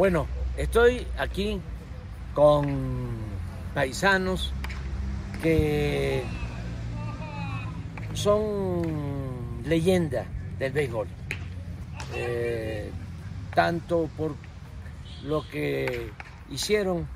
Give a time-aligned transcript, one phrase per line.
[0.00, 1.60] Bueno, estoy aquí
[2.32, 3.18] con
[3.74, 4.50] paisanos
[5.42, 6.22] que
[8.14, 10.24] son leyenda
[10.58, 11.06] del béisbol,
[12.14, 12.90] eh,
[13.54, 14.36] tanto por
[15.22, 16.10] lo que
[16.50, 17.06] hicieron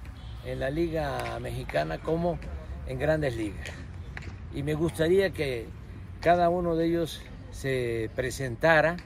[0.44, 2.38] en la Liga Mexicana como
[2.86, 3.70] en grandes ligas.
[4.54, 5.68] Y me gustaría que
[6.20, 8.98] cada uno de ellos se presentara,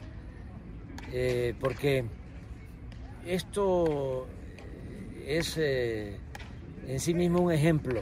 [1.12, 2.06] eh, porque
[3.28, 4.26] esto
[5.26, 6.18] es eh,
[6.86, 8.00] en sí mismo un ejemplo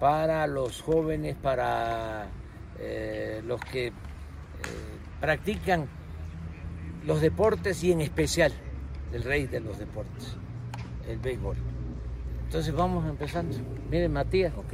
[0.00, 2.28] para los jóvenes, para
[2.78, 3.92] eh, los que
[5.20, 5.86] practican
[7.04, 8.52] los deportes y en especial
[9.12, 10.36] el rey de los deportes,
[11.08, 11.56] el béisbol.
[12.44, 13.56] Entonces vamos empezando.
[13.90, 14.54] Miren, Matías.
[14.56, 14.72] Ok.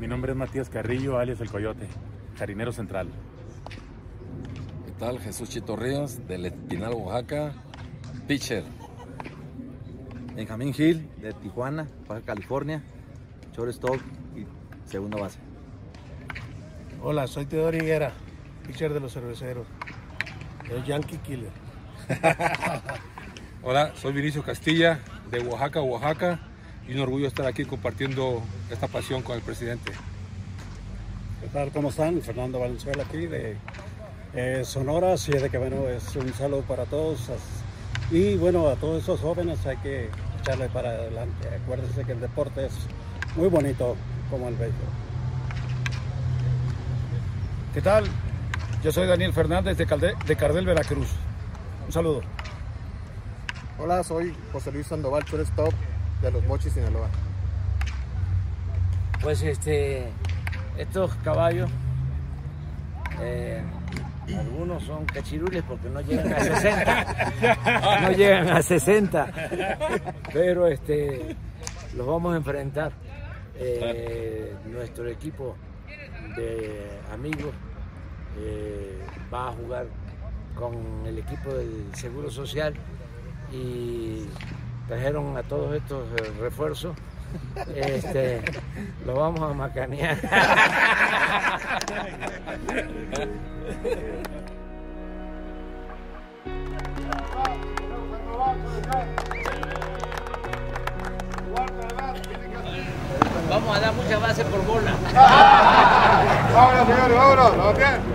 [0.00, 1.86] Mi nombre es Matías Carrillo, alias El Coyote,
[2.38, 3.08] jarinero central.
[4.86, 5.18] ¿Qué tal?
[5.20, 7.52] Jesús Chito Ríos, del Espinal, Oaxaca,
[8.26, 8.64] pitcher.
[10.34, 12.82] Benjamín Gil, de Tijuana, Baja California,
[13.56, 14.00] shortstop
[14.34, 14.44] y
[14.90, 15.38] segunda base.
[17.00, 18.12] Hola, soy Teodoro Higuera,
[18.66, 19.66] pitcher de los cerveceros,
[20.68, 21.52] el Yankee Killer.
[23.62, 24.98] Hola, soy Vinicio Castilla,
[25.30, 26.40] de Oaxaca, Oaxaca,
[26.88, 29.92] y un orgullo estar aquí compartiendo esta pasión con el presidente.
[31.40, 31.70] ¿Qué tal?
[31.70, 32.20] ¿Cómo están?
[32.22, 33.56] Fernando Valenzuela aquí de
[34.34, 37.30] eh, Sonora, así es de que bueno, es un saludo para todos.
[38.14, 40.08] Y bueno, a todos esos jóvenes hay que
[40.40, 41.48] echarle para adelante.
[41.48, 42.72] Acuérdense que el deporte es
[43.34, 43.96] muy bonito
[44.30, 44.86] como el béisbol.
[47.74, 48.04] ¿Qué tal?
[48.84, 51.08] Yo soy Daniel Fernández de, Calde de Cardel, Veracruz.
[51.86, 52.20] Un saludo.
[53.80, 55.72] Hola, soy José Luis Sandoval, shortstop
[56.22, 57.08] de los Mochis, Sinaloa.
[59.20, 60.08] Pues este,
[60.78, 61.68] estos caballos,
[63.20, 63.60] eh,
[64.28, 69.32] algunos son cachirules porque no llegan a 60, no llegan a 60,
[70.32, 71.36] pero este,
[71.96, 72.92] los vamos a enfrentar.
[73.56, 75.56] Eh, nuestro equipo
[76.36, 77.52] de amigos
[78.38, 78.98] eh,
[79.32, 79.86] va a jugar
[80.56, 80.74] con
[81.06, 82.74] el equipo del Seguro Social
[83.52, 84.24] y
[84.88, 86.96] trajeron a todos estos eh, refuerzos.
[87.74, 88.42] Este,
[89.04, 90.18] lo vamos a macanear.
[103.48, 104.92] Vamos a dar muchas bases por bola.
[106.54, 108.13] vámonos, señores, vámonos, vamos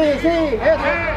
[0.00, 1.10] Sí, sí, eso.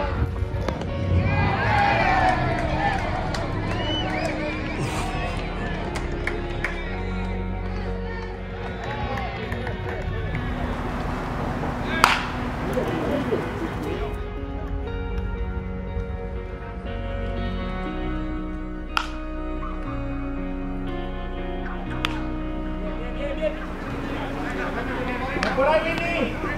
[25.55, 26.52] Por ahí, Vini.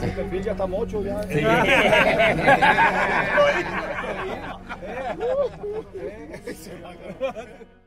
[0.00, 1.22] si te fijas, está mocho ya.
[1.24, 1.40] Sí.